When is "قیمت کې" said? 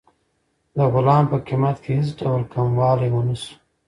1.47-1.91